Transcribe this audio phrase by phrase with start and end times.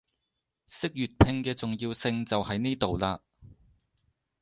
[0.67, 3.19] 識粵拼嘅重要性就喺呢度喇